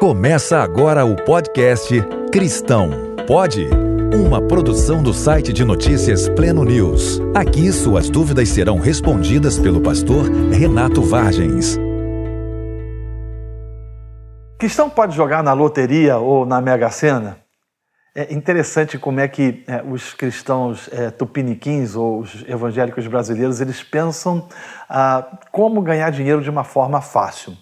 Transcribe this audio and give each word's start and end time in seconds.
Começa 0.00 0.62
agora 0.62 1.04
o 1.04 1.14
podcast 1.14 1.94
Cristão. 2.32 2.88
Pode? 3.26 3.68
Uma 4.14 4.40
produção 4.40 5.02
do 5.02 5.12
site 5.12 5.52
de 5.52 5.62
notícias 5.62 6.26
Pleno 6.26 6.64
News. 6.64 7.20
Aqui 7.34 7.70
suas 7.70 8.08
dúvidas 8.08 8.48
serão 8.48 8.78
respondidas 8.78 9.58
pelo 9.58 9.82
pastor 9.82 10.24
Renato 10.50 11.02
Vargens. 11.02 11.76
Cristão 14.58 14.88
pode 14.88 15.14
jogar 15.14 15.42
na 15.42 15.52
loteria 15.52 16.16
ou 16.16 16.46
na 16.46 16.62
Mega 16.62 16.88
Sena? 16.88 17.36
É 18.14 18.32
interessante 18.32 18.98
como 18.98 19.20
é 19.20 19.28
que 19.28 19.62
é, 19.68 19.82
os 19.82 20.14
cristãos 20.14 20.88
é, 20.92 21.10
tupiniquins 21.10 21.94
ou 21.94 22.20
os 22.20 22.42
evangélicos 22.48 23.06
brasileiros 23.06 23.60
eles 23.60 23.82
pensam 23.82 24.48
ah, 24.88 25.38
como 25.52 25.80
ganhar 25.82 26.10
dinheiro 26.10 26.40
de 26.40 26.48
uma 26.48 26.64
forma 26.64 27.02
fácil. 27.02 27.56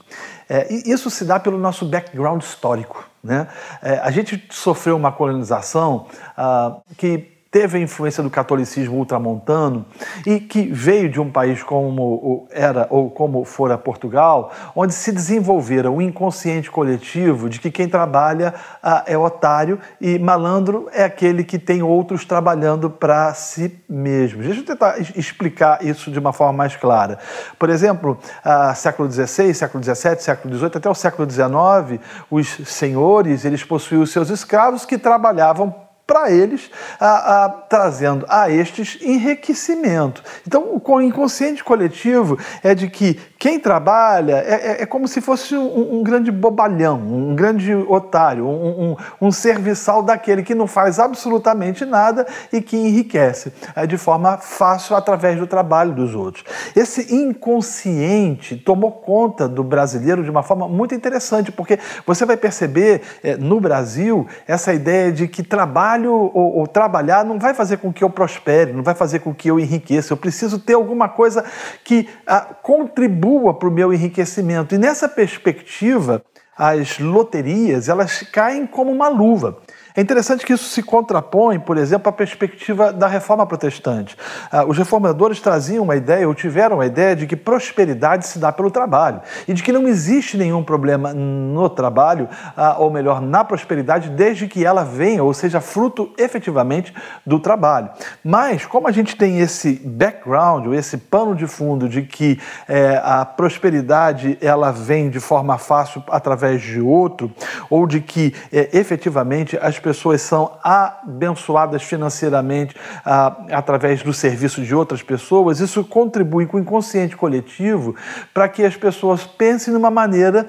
É, 0.48 0.72
e 0.72 0.90
isso 0.90 1.10
se 1.10 1.24
dá 1.24 1.38
pelo 1.38 1.58
nosso 1.58 1.84
background 1.84 2.42
histórico. 2.42 3.08
Né? 3.22 3.46
É, 3.82 3.98
a 3.98 4.10
gente 4.10 4.48
sofreu 4.50 4.96
uma 4.96 5.12
colonização 5.12 6.06
ah, 6.36 6.76
que 6.96 7.37
teve 7.50 7.78
a 7.78 7.80
influência 7.80 8.22
do 8.22 8.28
catolicismo 8.28 8.96
ultramontano 8.96 9.86
e 10.26 10.38
que 10.38 10.70
veio 10.70 11.08
de 11.08 11.20
um 11.20 11.30
país 11.30 11.62
como 11.62 12.46
era 12.50 12.86
ou 12.90 13.10
como 13.10 13.44
fora 13.44 13.78
Portugal, 13.78 14.52
onde 14.76 14.92
se 14.92 15.10
desenvolvera 15.10 15.90
o 15.90 16.02
inconsciente 16.02 16.70
coletivo 16.70 17.48
de 17.48 17.58
que 17.58 17.70
quem 17.70 17.88
trabalha 17.88 18.54
ah, 18.82 19.02
é 19.06 19.16
otário 19.16 19.78
e 20.00 20.18
malandro 20.18 20.88
é 20.92 21.04
aquele 21.04 21.42
que 21.42 21.58
tem 21.58 21.82
outros 21.82 22.24
trabalhando 22.24 22.90
para 22.90 23.32
si 23.32 23.78
mesmo. 23.88 24.42
Deixa 24.42 24.60
eu 24.60 24.66
tentar 24.66 24.98
explicar 25.16 25.82
isso 25.84 26.10
de 26.10 26.18
uma 26.18 26.34
forma 26.34 26.52
mais 26.52 26.76
clara. 26.76 27.18
Por 27.58 27.70
exemplo, 27.70 28.18
ah, 28.44 28.74
século 28.74 29.10
XVI, 29.10 29.54
século 29.54 29.82
XVII, 29.82 30.20
século 30.20 30.54
XVIII, 30.54 30.70
até 30.74 30.90
o 30.90 30.94
século 30.94 31.28
XIX, 31.30 32.00
os 32.30 32.46
senhores 32.68 33.46
eles 33.46 33.64
possuíam 33.64 34.02
os 34.02 34.12
seus 34.12 34.28
escravos 34.28 34.84
que 34.84 34.98
trabalhavam 34.98 35.87
para 36.08 36.32
eles, 36.32 36.70
a, 36.98 37.44
a, 37.44 37.48
trazendo 37.50 38.24
a 38.30 38.50
estes 38.50 38.98
enriquecimento. 39.02 40.24
Então, 40.46 40.80
o 40.82 41.00
inconsciente 41.02 41.62
coletivo 41.62 42.38
é 42.64 42.74
de 42.74 42.88
que 42.88 43.20
quem 43.38 43.60
trabalha 43.60 44.44
é, 44.44 44.54
é, 44.54 44.82
é 44.82 44.86
como 44.86 45.06
se 45.06 45.20
fosse 45.20 45.54
um, 45.54 45.98
um, 45.98 46.02
grande 46.02 46.32
bobalhão, 46.32 46.98
um 46.98 47.36
grande 47.36 47.72
otário, 47.72 48.44
um, 48.44 48.90
um, 48.90 48.96
um, 49.28 49.30
serviçal 49.30 50.02
daquele 50.02 50.42
que 50.42 50.56
não 50.56 50.66
faz 50.66 50.98
absolutamente 50.98 51.84
nada 51.84 52.26
e 52.52 52.60
que 52.60 52.76
enriquece 52.76 53.52
é, 53.76 53.86
de 53.86 53.96
forma 53.96 54.38
fácil 54.38 54.96
através 54.96 55.38
do 55.38 55.46
trabalho 55.46 55.92
dos 55.92 56.16
outros. 56.16 56.44
Esse 56.74 57.14
inconsciente 57.14 58.56
tomou 58.56 58.90
conta 58.90 59.46
do 59.46 59.62
brasileiro 59.62 60.24
de 60.24 60.30
uma 60.30 60.42
forma 60.42 60.66
muito 60.66 60.94
interessante, 60.94 61.52
porque 61.52 61.78
você 62.04 62.26
vai 62.26 62.36
perceber 62.36 63.02
é, 63.22 63.36
no 63.36 63.60
Brasil 63.60 64.26
essa 64.48 64.74
ideia 64.74 65.12
de 65.12 65.28
que 65.28 65.44
trabalho 65.44 66.12
ou, 66.12 66.58
ou, 66.58 66.66
trabalhar 66.66 67.24
não 67.24 67.38
vai 67.38 67.54
fazer 67.54 67.76
com 67.76 67.92
que 67.92 68.02
eu 68.02 68.10
prospere, 68.10 68.72
não 68.72 68.82
vai 68.82 68.96
fazer 68.96 69.20
com 69.20 69.32
que 69.32 69.48
eu 69.48 69.60
enriqueça. 69.60 70.12
Eu 70.12 70.16
preciso 70.16 70.58
ter 70.58 70.74
alguma 70.74 71.08
coisa 71.08 71.44
que 71.84 72.08
ah, 72.26 72.40
contribua 72.62 73.27
para 73.54 73.68
o 73.68 73.72
meu 73.72 73.92
enriquecimento. 73.92 74.74
E 74.74 74.78
nessa 74.78 75.08
perspectiva, 75.08 76.22
as 76.56 76.98
loterias 76.98 77.88
elas 77.88 78.22
caem 78.32 78.66
como 78.66 78.90
uma 78.90 79.08
luva. 79.08 79.58
É 79.98 80.00
interessante 80.00 80.46
que 80.46 80.52
isso 80.52 80.66
se 80.66 80.80
contrapõe, 80.80 81.58
por 81.58 81.76
exemplo, 81.76 82.08
à 82.08 82.12
perspectiva 82.12 82.92
da 82.92 83.08
reforma 83.08 83.44
protestante. 83.44 84.16
Ah, 84.48 84.64
os 84.64 84.78
reformadores 84.78 85.40
traziam 85.40 85.82
uma 85.82 85.96
ideia, 85.96 86.28
ou 86.28 86.32
tiveram 86.36 86.80
a 86.80 86.86
ideia, 86.86 87.16
de 87.16 87.26
que 87.26 87.34
prosperidade 87.34 88.24
se 88.24 88.38
dá 88.38 88.52
pelo 88.52 88.70
trabalho 88.70 89.20
e 89.48 89.52
de 89.52 89.60
que 89.60 89.72
não 89.72 89.88
existe 89.88 90.36
nenhum 90.36 90.62
problema 90.62 91.12
no 91.12 91.68
trabalho, 91.68 92.28
ah, 92.56 92.76
ou 92.78 92.92
melhor, 92.92 93.20
na 93.20 93.42
prosperidade, 93.42 94.10
desde 94.10 94.46
que 94.46 94.64
ela 94.64 94.84
venha, 94.84 95.24
ou 95.24 95.34
seja, 95.34 95.60
fruto 95.60 96.12
efetivamente 96.16 96.94
do 97.26 97.40
trabalho. 97.40 97.90
Mas, 98.22 98.64
como 98.64 98.86
a 98.86 98.92
gente 98.92 99.16
tem 99.16 99.40
esse 99.40 99.82
background, 99.84 100.68
ou 100.68 100.74
esse 100.74 100.96
pano 100.96 101.34
de 101.34 101.48
fundo 101.48 101.88
de 101.88 102.02
que 102.02 102.38
é, 102.68 103.00
a 103.02 103.24
prosperidade 103.24 104.38
ela 104.40 104.70
vem 104.70 105.10
de 105.10 105.18
forma 105.18 105.58
fácil 105.58 106.04
através 106.08 106.62
de 106.62 106.80
outro, 106.80 107.32
ou 107.68 107.84
de 107.84 108.00
que 108.00 108.32
é, 108.52 108.68
efetivamente 108.78 109.58
as 109.60 109.76
pessoas 109.76 109.87
pessoas 109.88 110.20
são 110.20 110.52
abençoadas 110.62 111.82
financeiramente 111.82 112.76
ah, 113.06 113.34
através 113.50 114.02
do 114.02 114.12
serviço 114.12 114.60
de 114.62 114.74
outras 114.74 115.02
pessoas, 115.02 115.60
isso 115.60 115.82
contribui 115.82 116.44
com 116.44 116.58
o 116.58 116.60
inconsciente 116.60 117.16
coletivo 117.16 117.96
para 118.34 118.50
que 118.50 118.62
as 118.62 118.76
pessoas 118.76 119.24
pensem 119.24 119.72
de 119.72 119.78
uma 119.78 119.90
maneira 119.90 120.46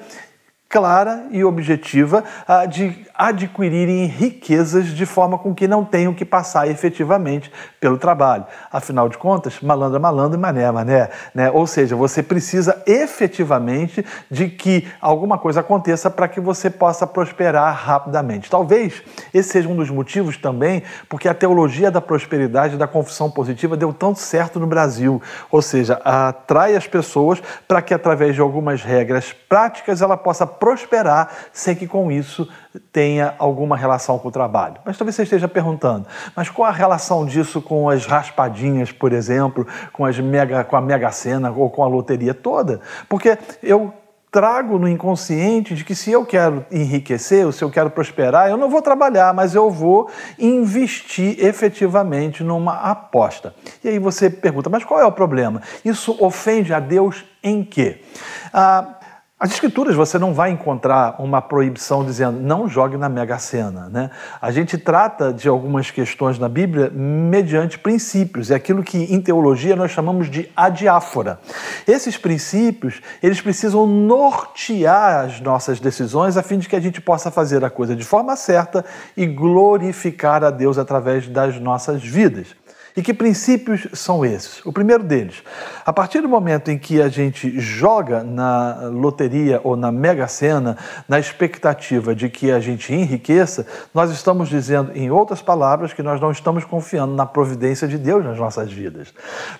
clara 0.70 1.26
e 1.32 1.42
objetiva 1.42 2.22
de 2.68 3.04
adquirirem 3.12 4.06
riquezas 4.06 4.86
de 4.86 5.04
forma 5.04 5.36
com 5.36 5.52
que 5.52 5.66
não 5.66 5.84
tenham 5.84 6.14
que 6.14 6.24
passar 6.24 6.68
efetivamente 6.68 7.52
pelo 7.80 7.98
trabalho. 7.98 8.46
Afinal 8.72 9.08
de 9.08 9.18
contas, 9.18 9.60
malandro 9.60 9.96
é 9.96 9.98
malandro 9.98 10.38
e 10.38 10.40
mané 10.40 10.62
é 10.62 10.70
mané. 10.70 11.10
Né? 11.34 11.50
Ou 11.50 11.66
seja, 11.66 11.96
você 11.96 12.22
precisa 12.22 12.80
efetivamente 12.86 14.06
de 14.30 14.48
que 14.48 14.88
alguma 15.00 15.36
coisa 15.36 15.58
aconteça 15.58 16.08
para 16.08 16.28
que 16.28 16.40
você 16.40 16.70
possa 16.70 17.04
prosperar 17.04 17.74
rapidamente. 17.74 18.48
Talvez 18.48 19.02
esse 19.34 19.50
seja 19.50 19.68
um 19.68 19.74
dos 19.74 19.90
motivos 19.90 20.36
também 20.36 20.84
porque 21.08 21.28
a 21.28 21.34
teologia 21.34 21.90
da 21.90 22.00
prosperidade, 22.00 22.76
da 22.76 22.86
confissão 22.86 23.28
positiva, 23.28 23.76
deu 23.76 23.92
tanto 23.92 24.20
certo 24.20 24.60
no 24.60 24.68
Brasil. 24.68 25.20
Ou 25.50 25.60
seja, 25.60 26.00
atrai 26.04 26.76
as 26.76 26.86
pessoas 26.86 27.42
para 27.66 27.82
que 27.82 27.92
através 27.92 28.36
de 28.36 28.40
algumas 28.40 28.82
regras 28.82 29.32
práticas 29.32 30.00
ela 30.00 30.16
possa 30.16 30.46
prosperar 30.60 31.30
sem 31.52 31.74
que 31.74 31.88
com 31.88 32.12
isso 32.12 32.46
tenha 32.92 33.34
alguma 33.38 33.76
relação 33.76 34.18
com 34.18 34.28
o 34.28 34.30
trabalho. 34.30 34.76
Mas 34.84 34.96
talvez 34.96 35.16
você 35.16 35.22
esteja 35.22 35.48
perguntando, 35.48 36.06
mas 36.36 36.50
qual 36.50 36.68
a 36.68 36.72
relação 36.72 37.24
disso 37.24 37.60
com 37.62 37.88
as 37.88 38.06
raspadinhas, 38.06 38.92
por 38.92 39.12
exemplo, 39.12 39.66
com, 39.92 40.04
as 40.04 40.20
mega, 40.20 40.62
com 40.62 40.76
a 40.76 40.80
Mega 40.80 41.10
Sena 41.10 41.50
ou 41.50 41.70
com 41.70 41.82
a 41.82 41.88
loteria 41.88 42.34
toda? 42.34 42.80
Porque 43.08 43.38
eu 43.62 43.92
trago 44.30 44.78
no 44.78 44.88
inconsciente 44.88 45.74
de 45.74 45.84
que 45.84 45.94
se 45.94 46.12
eu 46.12 46.24
quero 46.24 46.64
enriquecer, 46.70 47.44
ou 47.44 47.50
se 47.50 47.64
eu 47.64 47.70
quero 47.70 47.90
prosperar, 47.90 48.48
eu 48.48 48.56
não 48.56 48.70
vou 48.70 48.80
trabalhar, 48.80 49.34
mas 49.34 49.54
eu 49.54 49.70
vou 49.70 50.08
investir 50.38 51.44
efetivamente 51.44 52.44
numa 52.44 52.74
aposta. 52.74 53.54
E 53.82 53.88
aí 53.88 53.98
você 53.98 54.30
pergunta, 54.30 54.70
mas 54.70 54.84
qual 54.84 55.00
é 55.00 55.04
o 55.04 55.10
problema? 55.10 55.60
Isso 55.84 56.16
ofende 56.20 56.72
a 56.72 56.78
Deus 56.78 57.24
em 57.42 57.64
quê? 57.64 58.02
Ah, 58.52 58.99
as 59.40 59.52
escrituras 59.52 59.96
você 59.96 60.18
não 60.18 60.34
vai 60.34 60.50
encontrar 60.50 61.16
uma 61.18 61.40
proibição 61.40 62.04
dizendo 62.04 62.38
não 62.38 62.68
jogue 62.68 62.98
na 62.98 63.08
Mega 63.08 63.38
Sena. 63.38 63.88
Né? 63.88 64.10
A 64.38 64.50
gente 64.50 64.76
trata 64.76 65.32
de 65.32 65.48
algumas 65.48 65.90
questões 65.90 66.38
na 66.38 66.46
Bíblia 66.46 66.90
mediante 66.90 67.78
princípios, 67.78 68.50
é 68.50 68.54
aquilo 68.54 68.82
que 68.82 68.98
em 68.98 69.18
teologia 69.18 69.74
nós 69.74 69.92
chamamos 69.92 70.28
de 70.28 70.50
adiáfora. 70.54 71.40
Esses 71.88 72.18
princípios, 72.18 73.00
eles 73.22 73.40
precisam 73.40 73.86
nortear 73.86 75.24
as 75.24 75.40
nossas 75.40 75.80
decisões 75.80 76.36
a 76.36 76.42
fim 76.42 76.58
de 76.58 76.68
que 76.68 76.76
a 76.76 76.80
gente 76.80 77.00
possa 77.00 77.30
fazer 77.30 77.64
a 77.64 77.70
coisa 77.70 77.96
de 77.96 78.04
forma 78.04 78.36
certa 78.36 78.84
e 79.16 79.24
glorificar 79.24 80.44
a 80.44 80.50
Deus 80.50 80.76
através 80.76 81.26
das 81.26 81.58
nossas 81.58 82.04
vidas. 82.04 82.48
E 82.96 83.02
que 83.02 83.14
princípios 83.14 83.86
são 83.92 84.24
esses? 84.24 84.64
O 84.64 84.72
primeiro 84.72 85.04
deles, 85.04 85.42
a 85.86 85.92
partir 85.92 86.20
do 86.20 86.28
momento 86.28 86.70
em 86.70 86.78
que 86.78 87.00
a 87.00 87.08
gente 87.08 87.58
joga 87.60 88.22
na 88.24 88.88
loteria 88.92 89.60
ou 89.62 89.76
na 89.76 89.92
mega 89.92 90.26
sena, 90.26 90.76
na 91.08 91.18
expectativa 91.18 92.14
de 92.14 92.28
que 92.28 92.50
a 92.50 92.58
gente 92.58 92.92
enriqueça, 92.92 93.66
nós 93.94 94.10
estamos 94.10 94.48
dizendo, 94.48 94.92
em 94.94 95.10
outras 95.10 95.40
palavras, 95.40 95.92
que 95.92 96.02
nós 96.02 96.20
não 96.20 96.30
estamos 96.30 96.64
confiando 96.64 97.14
na 97.14 97.26
providência 97.26 97.86
de 97.86 97.96
Deus 97.96 98.24
nas 98.24 98.38
nossas 98.38 98.72
vidas. 98.72 99.12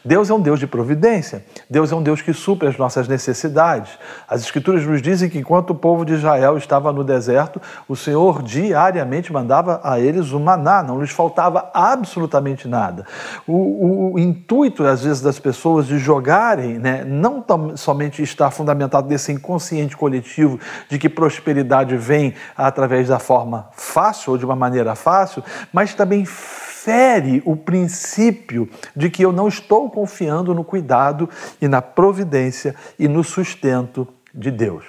Deus 0.04 0.28
é 0.28 0.34
um 0.34 0.40
Deus 0.40 0.58
de 0.58 0.66
providência, 0.66 1.44
Deus 1.68 1.92
é 1.92 1.94
um 1.94 2.02
Deus 2.02 2.20
que 2.22 2.32
supre 2.32 2.68
as 2.68 2.76
nossas 2.76 3.06
necessidades. 3.06 3.98
As 4.28 4.42
Escrituras 4.42 4.84
nos 4.84 5.00
dizem 5.00 5.30
que 5.30 5.38
enquanto 5.38 5.70
o 5.70 5.74
povo 5.74 6.04
de 6.04 6.14
Israel 6.14 6.56
estava 6.56 6.92
no 6.92 7.04
deserto, 7.04 7.60
o 7.88 7.94
Senhor 7.94 8.42
diariamente 8.42 9.32
mandava 9.32 9.80
a 9.84 10.00
eles 10.00 10.32
o 10.32 10.40
maná, 10.40 10.82
não 10.82 11.00
lhes 11.00 11.10
faltava 11.10 11.70
absolutamente 11.72 12.66
nada. 12.66 13.04
O, 13.46 14.12
o, 14.14 14.18
intuito, 14.18 14.84
às 14.84 15.04
vezes, 15.04 15.20
das 15.20 15.38
pessoas 15.38 15.86
de 15.86 15.98
jogarem, 15.98 16.78
né, 16.78 17.04
não 17.04 17.44
somente 17.76 18.22
está 18.22 18.50
fundamentado 18.50 19.08
nesse 19.08 19.32
inconsciente 19.32 19.96
coletivo 19.96 20.58
de 20.88 20.98
que 20.98 21.08
prosperidade 21.08 21.96
vem 21.96 22.34
através 22.56 23.08
da 23.08 23.18
forma 23.18 23.68
fácil 23.72 24.32
ou 24.32 24.38
de 24.38 24.44
uma 24.44 24.56
maneira 24.56 24.94
fácil, 24.94 25.42
mas 25.72 25.94
também 25.94 26.24
fere 26.24 27.42
o 27.44 27.54
princípio 27.54 28.68
de 28.96 29.10
que 29.10 29.22
eu 29.22 29.32
não 29.32 29.48
estou 29.48 29.90
confiando 29.90 30.54
no 30.54 30.64
cuidado 30.64 31.28
e 31.60 31.68
na 31.68 31.82
providência 31.82 32.74
e 32.98 33.06
no 33.06 33.22
sustento 33.22 34.08
de 34.34 34.50
Deus. 34.50 34.84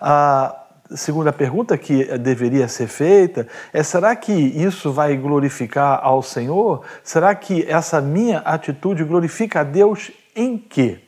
Ah, 0.00 0.65
segunda 0.94 1.32
pergunta 1.32 1.76
que 1.76 2.04
deveria 2.18 2.68
ser 2.68 2.86
feita 2.86 3.46
é: 3.72 3.82
será 3.82 4.14
que 4.14 4.32
isso 4.32 4.92
vai 4.92 5.16
glorificar 5.16 6.00
ao 6.02 6.22
Senhor? 6.22 6.84
Será 7.02 7.34
que 7.34 7.64
essa 7.68 8.00
minha 8.00 8.38
atitude 8.38 9.02
glorifica 9.04 9.60
a 9.60 9.64
Deus 9.64 10.12
em 10.34 10.56
quê? 10.56 11.00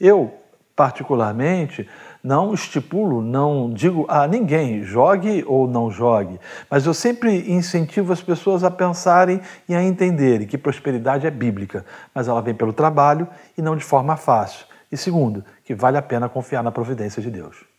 Eu, 0.00 0.34
particularmente, 0.74 1.88
não 2.22 2.54
estipulo, 2.54 3.20
não 3.20 3.70
digo 3.70 4.06
a 4.08 4.26
ninguém 4.26 4.82
jogue 4.82 5.44
ou 5.46 5.68
não 5.68 5.90
jogue, 5.90 6.40
mas 6.70 6.86
eu 6.86 6.94
sempre 6.94 7.52
incentivo 7.52 8.12
as 8.12 8.22
pessoas 8.22 8.64
a 8.64 8.70
pensarem 8.70 9.40
e 9.68 9.74
a 9.74 9.82
entenderem 9.82 10.46
que 10.46 10.56
prosperidade 10.56 11.26
é 11.26 11.30
bíblica, 11.30 11.84
mas 12.14 12.26
ela 12.26 12.40
vem 12.40 12.54
pelo 12.54 12.72
trabalho 12.72 13.28
e 13.58 13.62
não 13.62 13.76
de 13.76 13.84
forma 13.84 14.16
fácil. 14.16 14.66
E 14.90 14.96
segundo, 14.96 15.44
que 15.64 15.74
vale 15.74 15.98
a 15.98 16.02
pena 16.02 16.28
confiar 16.28 16.62
na 16.62 16.72
providência 16.72 17.20
de 17.20 17.30
Deus. 17.30 17.73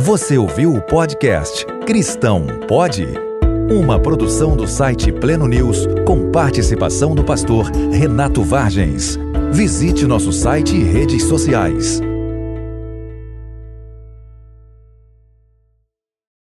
Você 0.00 0.36
ouviu 0.36 0.74
o 0.74 0.82
podcast 0.82 1.64
Cristão 1.86 2.46
Pode? 2.66 3.06
Uma 3.70 3.96
produção 3.96 4.56
do 4.56 4.66
site 4.66 5.12
Pleno 5.12 5.46
News 5.46 5.86
com 6.04 6.32
participação 6.32 7.14
do 7.14 7.22
pastor 7.22 7.70
Renato 7.92 8.42
Vargens. 8.42 9.16
Visite 9.52 10.04
nosso 10.04 10.32
site 10.32 10.74
e 10.74 10.82
redes 10.82 11.22
sociais. 11.22 12.00